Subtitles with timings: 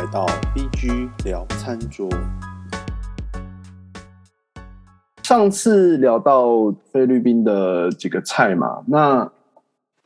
[0.00, 2.08] 来到 BG 聊餐桌。
[5.22, 9.30] 上次聊到菲律宾的几个菜嘛，那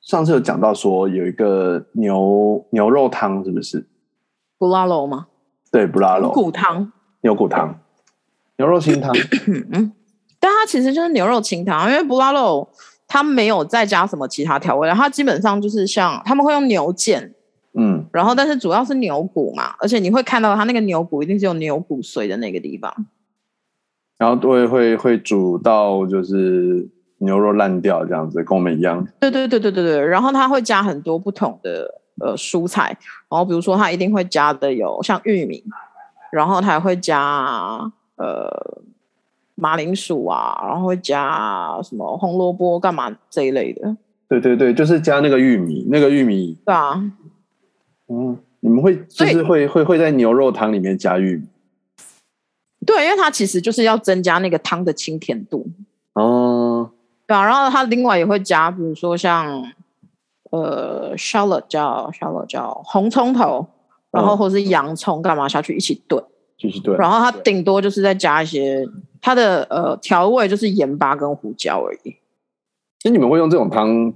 [0.01, 3.87] 上次有讲到说有一个牛牛肉汤，是不是？
[4.58, 5.28] 布拉罗吗？
[5.71, 6.90] 对，布拉牛罗骨汤，
[7.21, 7.79] 牛骨汤、
[8.56, 9.13] 牛肉清汤。
[9.71, 9.92] 嗯
[10.40, 12.69] 但它其实就是牛肉清汤，因为布拉罗
[13.06, 17.34] 它没有再加什么其他调味料，它基本上就是像他们会用牛腱，嗯，
[18.15, 22.95] 然后但是主要是牛骨嘛，而且你会看到它那个牛骨一定是有牛骨髓的那个地方。
[24.16, 29.04] 然后会会会煮到就是牛肉烂掉这样子，跟我们一样。
[29.18, 32.96] 对对对对对对，然后它会加很多不同的呃蔬菜，
[33.28, 35.65] 然后比如说它一定会加的有像玉米，
[36.30, 38.48] 然后它还会加呃
[39.56, 43.96] 马铃薯啊，然后会加什么红萝卜干嘛这一类的，
[44.28, 47.02] 对对对，就是加那个玉米，那个玉米，对啊，
[48.08, 51.46] 嗯，你们会就是会会会在牛肉汤里面加玉米？
[52.87, 55.66] 对，因为它其实就是要增加那个汤的清甜度，
[56.14, 56.90] 哦，
[57.26, 59.62] 对啊，然后它另外也会加，比如说像
[60.51, 63.66] 呃 shallot 叫 shallot 叫红葱头，
[64.11, 64.39] 然后嗯。
[64.39, 66.23] 或是洋葱干嘛下去一起炖。
[66.57, 68.86] 继续炖，然后它顶多就是再加一些
[69.20, 72.17] 它的呃调味，就是盐巴跟胡椒而已，
[73.03, 74.14] 那你们会用这种汤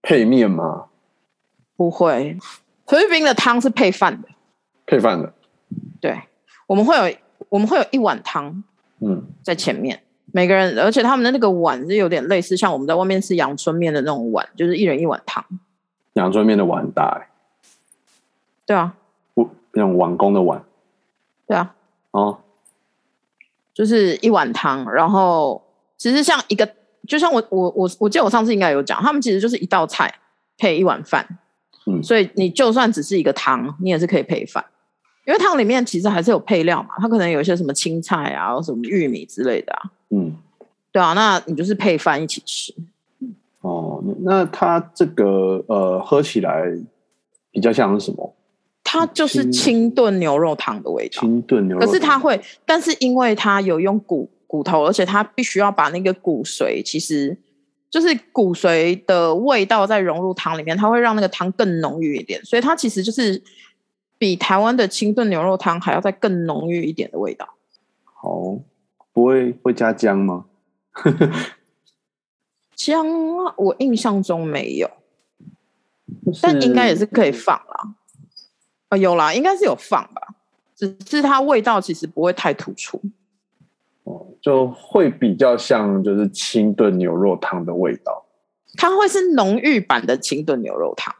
[0.00, 0.84] 配面吗？
[1.76, 2.38] 不会。
[2.86, 4.28] 菲律宾的汤是配饭的，
[4.86, 5.32] 配饭的，
[6.00, 6.20] 对，
[6.66, 7.16] 我们会有
[7.48, 8.62] 我们会有一碗汤
[9.00, 15.44] 嗯，在前面，每个人，而且他们的那个碗是有点类似像我们在外面吃阳春面的那种碗，就是一人一碗汤，
[16.14, 17.26] 阳春面的碗很大、欸，
[18.66, 18.94] 对啊，
[19.34, 20.62] 我那种碗公的碗。
[21.46, 21.74] 对啊，
[22.12, 22.38] 哦，
[23.74, 25.62] 就是一碗汤，然后
[25.98, 26.66] 其实像一个，
[27.06, 30.14] 就像我我我我记得我上次应该有讲，他们其实就是一道菜
[30.56, 31.38] 配一碗饭，
[31.86, 32.02] 嗯。
[32.02, 34.64] 所以你就算只是一个汤，你也是可以配饭，
[35.26, 40.36] 因为汤里面其实还是有配料嘛，它可能有一些什么青菜啊，或什么玉米之类的啊，嗯，
[40.92, 42.74] 对啊，那你就是配饭一起吃，
[43.60, 46.64] 哦，那它这个呃喝起来
[47.50, 48.34] 比较像是什么？
[48.82, 57.36] 它就是清清炖牛肉汤的味道，清炖牛肉可，是它会，但是因为它有用骨骨头，而且它必须要把那个骨髓，其实
[57.94, 63.40] 就是骨髓的味道在融入汤里面，它会让那个汤更浓郁一点，所以它其实就是
[64.18, 67.48] 比台湾的清炖牛肉汤还要再更浓郁一点的味道。
[68.02, 68.58] 好，
[69.12, 70.46] 不会会加姜吗？
[72.74, 74.90] 姜啊，我印象中没有，
[76.42, 77.94] 但应该也是可以放啦。
[78.88, 80.34] 啊、有啦，应该是有放吧，
[80.74, 83.00] 只是它味道其实不会太突出。
[84.04, 88.24] 哦，就会比较像就是清炖牛肉汤的味道。
[88.76, 91.14] 它会是浓郁版的清炖牛肉汤。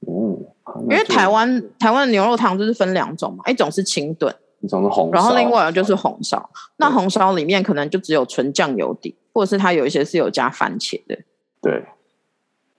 [0.00, 0.38] 哦，
[0.82, 6.50] 因为台湾台湾的牛肉汤就是分两种嘛，一种是清炖，一种是红烧，然后另外一个就是红烧。
[6.76, 11.18] 那红烧里面可能就只有纯酱油底，或者是它有一些是有加番茄的。
[11.62, 11.84] 对，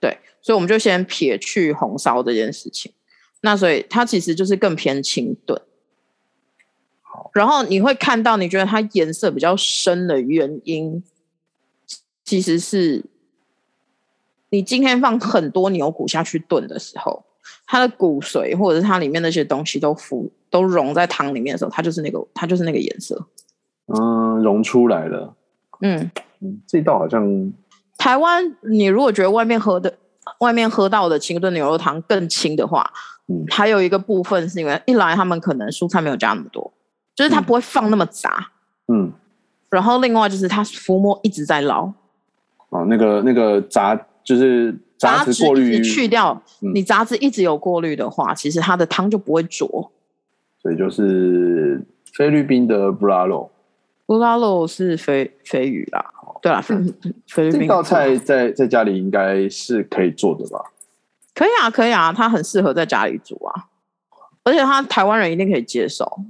[0.00, 2.92] 对，所以我们就先撇去红烧这件事情。
[3.40, 5.60] 那所以它其实就是更偏清炖。
[7.38, 11.02] 然后你会看到，你觉得它颜色比较深的原因，
[12.24, 13.04] 其实是
[14.50, 17.24] 你今天放很多牛骨下去炖的时候，
[17.64, 23.26] 它的骨髓或者是它里面那些东西都浮都融在汤里面的时候，它就是那个它就是那个颜色。
[23.86, 25.34] 嗯，融出来了。
[25.80, 26.10] 嗯，
[26.40, 27.52] 嗯，这道好像
[27.96, 29.96] 台湾你如果觉得外面喝的
[30.40, 32.92] 外面喝到的清炖牛肉汤更清的话，
[33.28, 36.72] 嗯还有一个部分是因为一来他们可能蔬菜没有加那么多，
[37.18, 37.42] 就是它嗯。
[37.42, 38.52] 不会放那么杂，
[38.86, 39.12] 嗯。
[39.68, 41.92] 然后另外就是它浮沫一直在捞，
[42.68, 46.70] 哦，那个那个杂就是杂质质过滤去掉，嗯。
[46.72, 49.90] 你杂质一直有过滤的话，其实它的汤就不会浊。
[50.62, 51.84] 所以就是
[52.14, 53.50] 菲律宾的布拉肉。
[54.06, 56.04] 布拉肉是菲菲语啦，
[56.40, 56.76] 对啦，菲
[57.26, 60.62] 菲律宾这道菜在在家里应该是可以做的吧？
[61.34, 63.66] 可以啊，可以啊，它很适合在家里煮啊，
[64.44, 66.20] 而且它台湾人一定可以接受。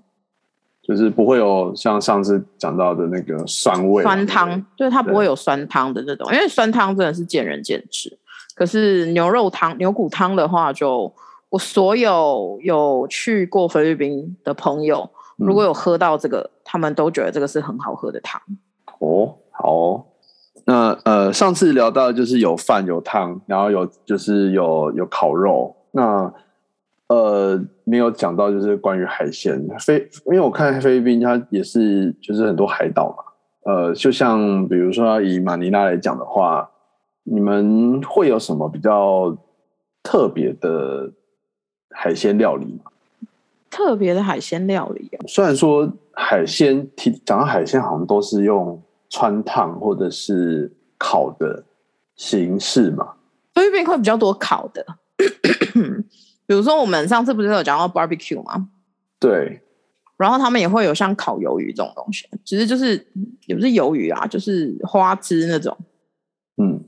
[0.88, 8.18] 就是不会有像上次讲到的那个酸味酸汤，对它不对会有酸汤的那种，因为酸汤真的是见仁见智。
[8.54, 11.12] 可是牛肉汤、牛骨汤的话就，
[11.50, 18.40] 我所有有去过菲律宾的朋友，嗯如果有喝到这个，他们都觉得这个是很好喝的汤。
[18.98, 20.04] 哦，好哦。
[20.64, 26.32] 那呃，上次聊到就是有饭有汤，然后有就是有有烤肉，那
[27.08, 29.66] 呃没有讲到就是关于海鲜。
[29.80, 36.70] 菲，因为我看菲律宾它也是就是很多海岛嘛，呃，就像比如说以马尼拉来讲的话，
[37.24, 39.36] 你们会有什么比较
[40.02, 41.10] 特别的
[41.90, 42.90] 海鲜料理吗？
[43.70, 45.24] 特别的海鲜料理啊。
[45.26, 51.62] 虽然说海鲜提讲到海鲜，好像都是用穿烫或者是烤的
[52.16, 53.12] 形式嘛。
[53.54, 54.84] 菲律宾会比较多烤的，
[56.48, 58.70] 比如说我们上次不是有讲到 barbecue 吗？
[59.20, 59.60] 对，
[60.16, 62.94] 然后他们也会有像烤鱿鱼这种东西，其实就是
[63.46, 65.76] 也不是鱿鱼啊，就是花枝那种。
[66.56, 66.82] 嗯，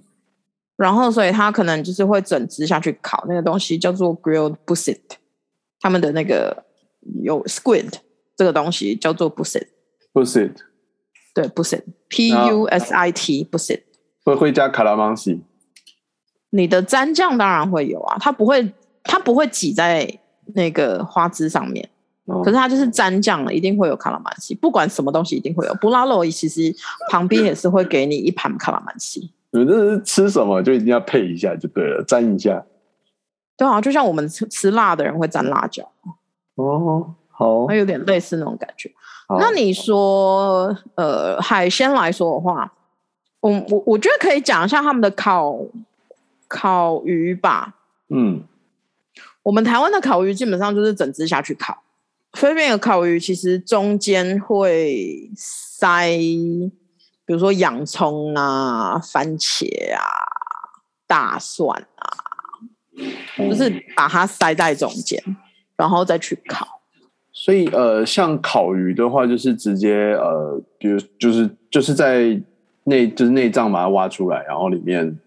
[0.77, 4.99] 然后所以它可能就是会整只下去烤，那个东西叫做 grilled busset，
[5.79, 6.65] 他们的那个
[7.23, 7.93] 有 squid
[8.35, 10.55] 这个东西叫做 busset，busset
[11.35, 13.83] 对 busset，p u s i t busset。
[14.25, 15.43] 会会加卡拉芒西，
[16.51, 18.73] 你的蘸酱当然会有啊，它不会
[19.05, 20.09] 它不会挤在
[20.55, 21.89] 那个花枝上面，
[22.27, 25.75] 哦可是它就是沾酱了，一定会有卡拉曼西，不管什么东西一定会有。
[25.75, 26.75] 布拉洛其实
[27.11, 32.65] 旁边也是会给你一盘卡拉曼西，你这是吃什么就一定要配一下就对了，沾一下。
[33.57, 35.87] 对啊，就像我们吃吃辣的人会沾辣椒，
[36.55, 38.91] 哦，好它，有点类似那种感觉。
[39.39, 42.73] 那你说，呃，海鲜来说的话，
[43.41, 45.57] 我我我觉得可以讲一下他们的烤
[46.49, 47.75] 烤鱼吧。
[48.09, 48.43] 嗯
[49.43, 51.83] 我们台湾的烤鱼基本上就是整只下去烤，
[52.35, 56.09] 菲律宾的烤鱼其实中间会塞，
[57.25, 59.65] 比如说洋葱啊、番茄
[59.97, 60.03] 啊、
[61.07, 62.05] 大蒜啊，
[63.39, 65.23] 就是把它塞在中间，
[65.77, 66.81] 然后再去烤。
[67.33, 72.39] 所以呃，像烤鱼的话，就是直接呃，比如就是就是在
[72.85, 75.19] 内就是内脏把它挖出来，然后里面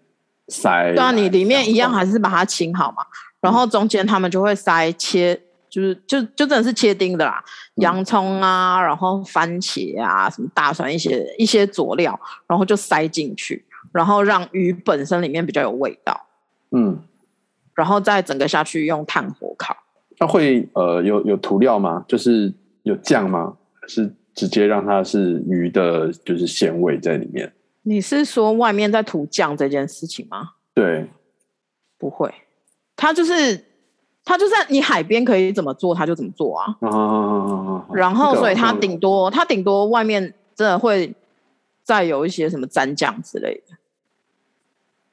[0.48, 0.92] 塞。
[0.94, 3.04] 对啊，你里面一样还是把它清好嘛，
[3.44, 5.38] 然后中间他们就会塞切，
[5.68, 7.44] 就是就就真的是切丁的啦，
[7.74, 13.62] 洋葱啊，然后番茄啊，什么大蒜一些一些佐料，然后就塞进去，
[13.92, 16.18] 然后让鱼本身里面比较有味道，
[16.70, 16.98] 嗯，
[17.74, 19.76] 然后再整个下去用炭火烤。
[20.18, 22.02] 那会呃有有涂料吗？
[22.08, 22.50] 就是
[22.84, 23.58] 有酱吗？
[23.86, 27.52] 是直接让它是鱼的，就是鲜味在里面？
[27.82, 30.52] 你是说外面在涂酱这件事情吗？
[30.72, 31.10] 对，
[31.98, 32.32] 不会，
[32.96, 33.64] 它就是
[34.24, 36.76] 他就在你海边可以怎么做，他就怎么做啊。
[36.80, 41.14] 啊，然后，所以它这个顶多他顶多外面真的会
[41.82, 43.76] 再有一些什么蘸酱之类的。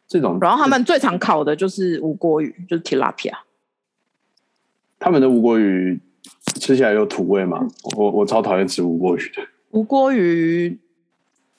[0.08, 3.34] 这种，然后他们最常烤的就是无锅鱼，就是 tilapia。
[5.00, 6.00] 他们的无锅鱼
[6.60, 7.66] 吃起来有土味吗？
[7.96, 9.42] 我我超讨厌吃无锅鱼的。
[9.72, 10.78] 无锅鱼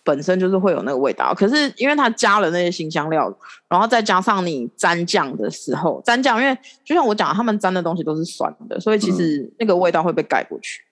[0.04, 3.32] 本身就是会有那个味道，可是因为它加了那些新香料，
[3.69, 10.82] 然后再加上你沾酱的时候，沾酱，因为就像我讲，他们沾的东西都是酸的，所以其实那个味道会被盖过去。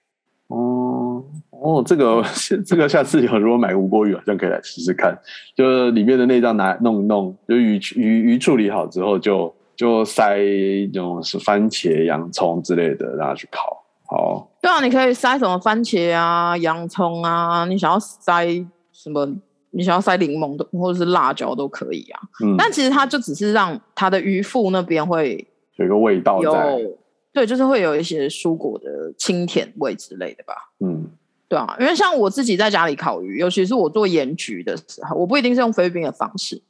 [0.48, 2.24] 哦哦，这个
[2.66, 5.16] 这个下次有如果买无锅鱼，好像可以来试试看。
[5.54, 10.38] 就是里面的内脏拿弄一弄，就鱼鱼鱼处理好之后就，就塞
[10.92, 13.84] 那种是番茄、洋葱之类的，让它去烤。
[14.06, 18.44] 好，对啊，你可以塞什么番茄啊、洋葱啊，你想要塞
[19.02, 19.26] 什么，
[19.70, 22.20] 你想要塞柠檬的或者是辣椒都可以啊。
[22.44, 26.78] 嗯，但其实它就只是让它的鱼腹那边会有一个味道在。
[26.78, 26.98] 有，
[27.32, 30.54] 对，就是会有一些蔬果的清甜味之类的吧。
[30.84, 31.06] 嗯
[31.48, 36.62] 对啊，因为像我自己在家里烤鱼，尤其是我做盐焗的时候，我不一定是用菲律宾的方式，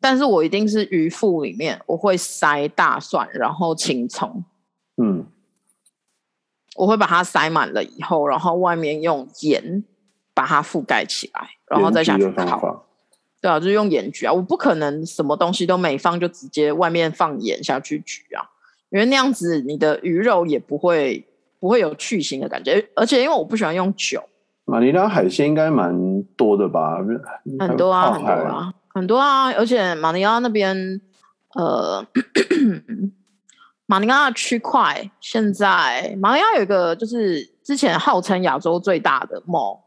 [0.00, 4.44] 但是我一定是鱼腹里面我会塞大蒜，然后青葱，
[5.02, 5.26] 嗯
[6.76, 9.82] 我会把它塞满了以后，然后外面用盐
[10.38, 12.84] 把它覆盖起来，然后再下去烤。
[13.40, 18.46] 对啊，就是用盐焗啊，我不可能什么东西都没放就直接外面放盐下去焗啊，
[18.90, 21.26] 因为那样子你的鱼肉也不会
[21.58, 24.22] 不会有去腥的感觉，而且因为我不喜欢用酒，
[24.64, 26.98] 马尼拉海鲜应该蛮多的吧？
[27.58, 31.00] 很多啊，很多啊，很多啊，而且马尼拉那边，
[31.54, 32.06] 呃，
[33.86, 39.78] 马尼拉的区块现在马尼拉有一个就是之前号称亚洲最大的 mall，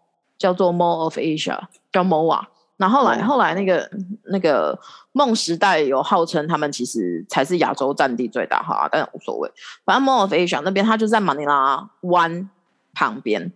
[0.41, 1.59] 叫做 Mall of Asia，
[1.91, 2.43] 叫 MOA。
[2.77, 3.87] 然后后来哦后来那个
[4.23, 4.77] 那个
[5.11, 9.51] 梦时代有号称他们其实才是亚洲占地最大哈，但无所谓，
[9.85, 12.49] 反正 Mall of Asia 那边它就在马尼拉湾
[12.95, 13.53] 旁边，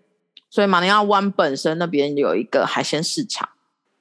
[0.51, 3.49] 所以马尼拉湾本身那边有一个海鲜市场。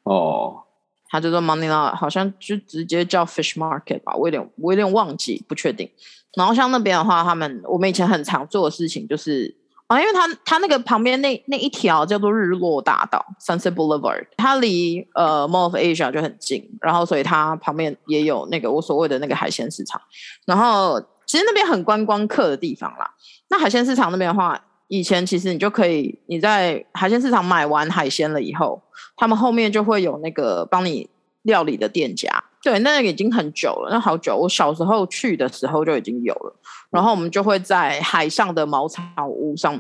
[0.03, 0.65] 哦，
[1.09, 5.91] 它叫做 Manila，好像就直接叫 Fish Market 吧，我有点我有点忘记，不确定。
[6.37, 20.01] 然后像那边的话，他们我们以前很常做的事情就是啊，因为它它那个旁边那那一条叫做日落大道 Sunset Boulevard，它离呃 Mall of Asia 就很近，然后所以它旁边也有那个我所谓的那个海鲜市场。
[20.47, 23.11] 然后其实那边很观光客的地方啦。
[23.51, 28.83] 那海鲜市场那边的话，以前其实你就可以你在海鲜市场买完海鲜了以后，
[29.17, 31.09] 他们后面就会有那个帮你
[31.45, 32.29] 料理的店家。
[32.63, 34.35] 对，那个已经很久了，那好久。
[34.37, 36.57] 我小时候去的时候就已经有了。
[36.91, 39.79] 然后我们就会在海上的茅草屋上，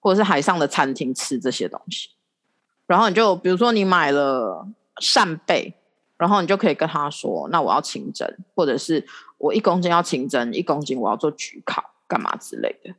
[0.00, 2.08] 或者是海上的餐厅吃这些东西。
[2.86, 4.66] 然后你就比如说你买了
[4.98, 5.74] 扇贝，
[6.16, 9.04] 然后你就可以跟他说：“那我要清蒸，或者是
[9.36, 12.94] 我一公斤要清蒸，一公斤我要做焗烤，干嘛之类的。”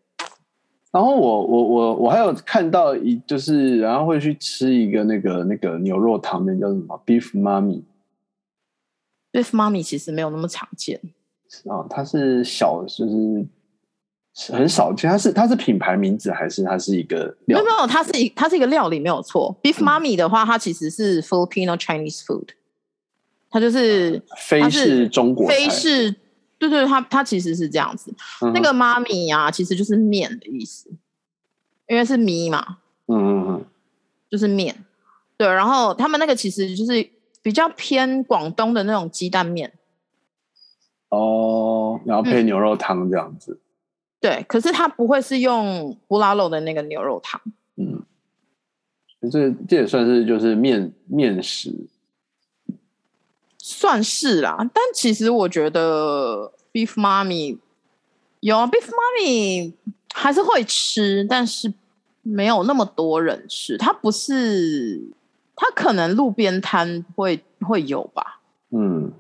[0.91, 7.82] 然后我我我我还有看到一就是然后会去吃一个那个那个牛肉汤面叫什么 Beef Mummy”。
[9.33, 11.01] Beef Mommy 其实没有那么常见
[11.67, 13.45] 啊，它是小就是
[14.53, 19.53] 很少见，它是它是品牌名字还是它是一个没有没有，它是一它是一个料理没有错。
[19.61, 22.49] Beef Mommy 的话，它其实是 Filipino Chinese food，
[23.49, 26.15] 它就是非是中国非是。
[26.59, 28.13] 对对，它它其实是这样子。
[28.53, 30.89] 那个妈咪啊，其实就是面的意思，
[31.89, 32.77] 因为是米嘛。
[33.07, 33.65] 嗯嗯嗯，
[34.31, 34.73] 就是面。
[35.35, 37.05] 对，然后他们那个其实就是
[37.43, 39.73] 比较偏广东的那种鸡蛋面。
[41.09, 43.59] 哦，然后配牛肉汤这样子。
[44.19, 47.39] 对，可是它不会是用布拉肉的那个牛肉汤。
[47.75, 48.01] 嗯，
[49.29, 51.88] 这这也算是就是面面食。
[53.59, 57.59] 算是啦，但其实我觉得 Beef Mommy
[58.39, 59.73] 有 Beef Mommy
[60.13, 61.73] 还是会吃，但是
[62.21, 63.77] 没有那么多人吃。
[63.77, 65.13] 它不是，
[65.55, 68.41] 它可能路边摊会会有吧。
[68.72, 69.13] 嗯，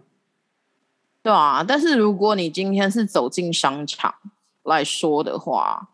[1.21, 1.63] 对啊。
[1.63, 4.15] 但是如果你今天是走进商场
[4.63, 5.89] 来说的话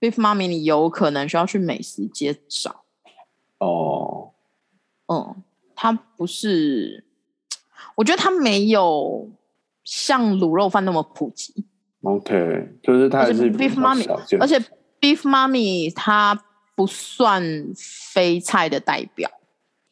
[0.00, 2.84] ，Beef Mommy 你有可能需要去美食街找。
[3.58, 4.30] 哦，
[5.06, 5.42] 嗯，
[5.74, 7.04] 它不是。
[7.96, 9.28] 我觉得它没有
[9.84, 11.66] 像卤肉饭那么普及。
[12.02, 14.58] OK，就是它是 Beef Mommy，而且
[15.00, 16.40] Beef Mommy 它
[16.74, 17.42] 不算
[17.76, 19.30] 非菜的代表。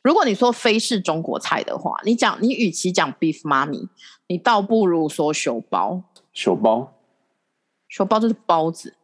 [0.02, 3.88] 如果你说非是中国菜的话，你讲你与其讲 Beef Mommy，
[4.28, 6.02] 你倒不如说手包。
[6.32, 6.94] 手包，
[7.88, 8.94] 手包就是包子。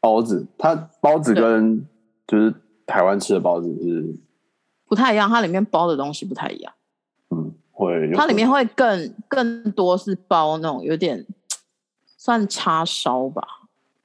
[0.00, 1.86] 包子，它包子跟
[2.26, 2.54] 就是
[2.86, 4.16] 台湾吃的包子是
[4.86, 6.72] 不太一样，它里面包的东西不太一样。
[7.30, 7.52] 嗯。
[7.72, 11.26] 会，它里面会更更多是包那种有点
[12.16, 13.42] 算叉烧吧，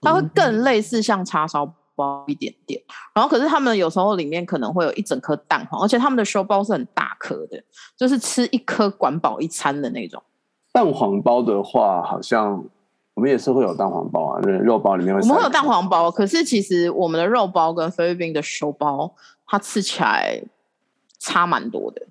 [0.01, 2.81] 它会更类似像叉烧包一点点。
[3.13, 7.63] 然后可是他们有时候里面可能会有一整颗蛋黄，而且他们的烧包是很大颗的，
[7.97, 10.21] 就是吃一颗管饱一餐的那种。
[10.71, 12.63] 蛋黄包的话，好像
[13.13, 15.21] 我们也是会有蛋黄包啊，对，肉包里面会。
[15.21, 19.13] 我们会有蛋黄包，可是其实我们的肉包跟菲律宾的烧包，
[19.45, 20.41] 它吃起来
[21.19, 22.07] 差蛮多的。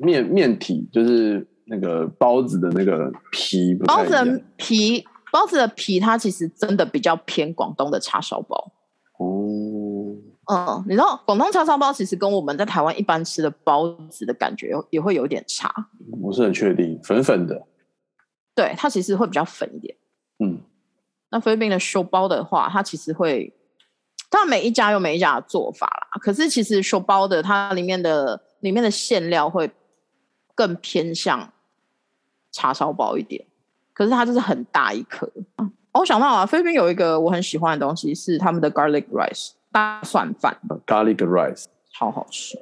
[0.00, 8.72] 面面体就是那个包子的那个皮，包子的皮，包子的皮，它其实真的比较偏广东的叉烧包。
[9.18, 10.16] 哦，
[10.46, 15.72] 嗯，你知道广东叉烧包其实跟我们在台湾一般吃的包子的感觉也会有点差。
[16.20, 17.66] 不是很确定，粉粉的。
[18.54, 19.96] 对，它其实会比较粉一点。
[20.38, 20.60] 嗯，
[21.30, 23.52] 那菲律宾的手包的话，它其实会，
[24.30, 26.18] 当然每一家有每一家的做法啦。
[26.20, 28.42] 可是其实手包的它里面的。
[28.60, 29.70] 里面的馅料会
[30.52, 31.52] 更偏向
[32.50, 33.46] 叉烧包一点，
[33.98, 35.28] 可是它就是很大一颗。
[35.90, 42.56] 我想到啊，菲律宾有一个我很喜欢的东西是他们的 garlic rice 大蒜饭，garlic rice 超好吃。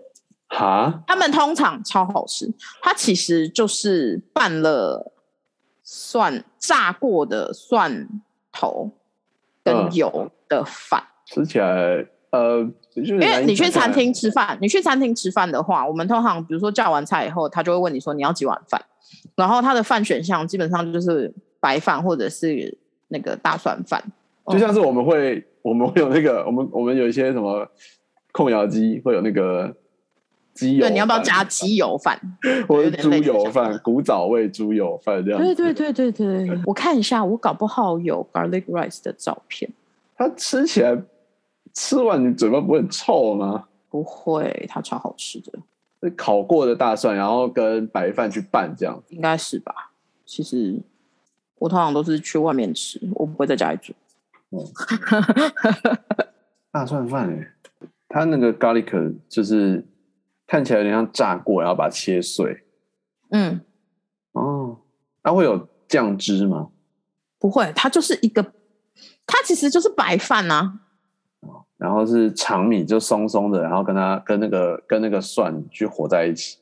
[0.49, 1.02] 哈？
[1.07, 2.50] 他们通常超好吃，
[2.81, 5.12] 它其实就是拌了
[5.83, 8.09] 蒜炸过的蒜
[8.50, 8.93] 头
[9.62, 12.07] 跟油的饭，吃起来。
[12.31, 12.66] 呃，
[12.97, 18.81] 因为你去餐厅吃饭，你去餐厅吃饭的话，我们通常比如说叫完菜以后，他就会问你说你要几碗饭，
[19.35, 22.76] 然后他的饭选项基本上就是白饭或者是
[23.09, 24.03] 那个大蒜饭，
[24.49, 27.69] 就像是我们会我们会有那个我们我们有一些什么
[28.33, 29.76] 控窑鸡会有那个
[30.55, 32.19] 鸡油，对，你要不要加 鸡油饭
[32.67, 35.38] 或者猪油饭，古早味猪油饭这样？
[35.38, 39.71] 对对对对对，我看一下，我搞不好有 garlic rice 的照片，
[40.17, 40.97] 它吃起来。
[41.76, 43.68] 吃完你嘴巴不会很臭吗？
[43.90, 45.52] 不会，它超好吃的。
[46.16, 49.92] 烤过的大蒜，然后跟白饭去拌，这样应该是吧？
[50.25, 50.80] 其实
[51.59, 53.92] 我通常都是去外面吃，我不会在家里煮。
[56.73, 57.52] 大蒜饭哎，
[58.09, 59.87] 它那个 garlic 就是
[60.47, 62.64] 看起来有点像炸过，然后把它切碎。
[63.30, 63.61] 嗯，
[64.33, 64.78] 哦，
[65.23, 66.71] 它会有酱汁吗？
[67.38, 68.42] 不会，它就是一个，
[69.26, 70.80] 它其实就是白饭啊。
[71.78, 76.59] 然后是长米，就松松的，然后跟它跟那个跟那个蒜去和在一起。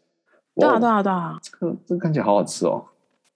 [0.57, 2.85] 对啊，对啊，对啊，这个这个看起来好好吃哦。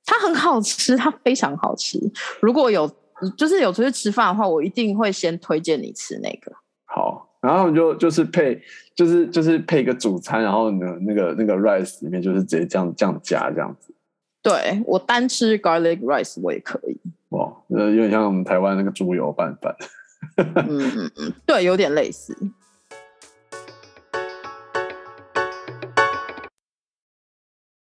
[0.05, 1.99] 它很好吃，它非常好吃。
[2.41, 2.91] 如果有
[3.37, 6.53] 就是有出去吃饭的话，我一定会先推荐你吃那个。
[6.85, 8.61] 好，然后就就是配
[8.95, 13.93] 就是就是配一个主餐，然后呢那个那个 rice 里面就是直接这样这样加这样子。
[14.41, 16.99] 对我单吃 garlic rice 我也可以。
[17.31, 19.75] 哇，呃，有点像我们台湾那个猪油拌饭。
[20.39, 22.37] 嗯嗯嗯，对，有点类似。